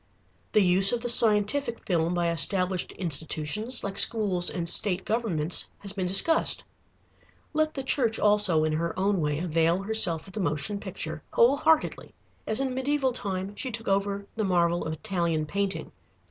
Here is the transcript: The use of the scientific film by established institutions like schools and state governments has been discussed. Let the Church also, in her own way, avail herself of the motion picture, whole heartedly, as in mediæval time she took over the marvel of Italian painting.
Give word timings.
The 0.53 0.63
use 0.63 0.91
of 0.91 1.01
the 1.01 1.09
scientific 1.09 1.85
film 1.85 2.15
by 2.15 2.31
established 2.31 2.91
institutions 2.93 3.83
like 3.83 3.99
schools 3.99 4.49
and 4.49 4.67
state 4.67 5.05
governments 5.05 5.69
has 5.77 5.93
been 5.93 6.07
discussed. 6.07 6.63
Let 7.53 7.75
the 7.75 7.83
Church 7.83 8.17
also, 8.17 8.63
in 8.63 8.73
her 8.73 8.97
own 8.97 9.21
way, 9.21 9.37
avail 9.37 9.83
herself 9.83 10.25
of 10.25 10.33
the 10.33 10.39
motion 10.39 10.79
picture, 10.79 11.21
whole 11.33 11.57
heartedly, 11.57 12.15
as 12.47 12.59
in 12.59 12.73
mediæval 12.73 13.13
time 13.13 13.55
she 13.55 13.69
took 13.69 13.87
over 13.87 14.25
the 14.35 14.43
marvel 14.43 14.83
of 14.87 14.93
Italian 14.93 15.45
painting. 15.45 15.91